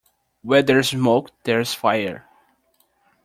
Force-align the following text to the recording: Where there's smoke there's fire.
Where 0.41 0.63
there's 0.63 0.89
smoke 0.89 1.29
there's 1.43 1.75
fire. 1.75 2.25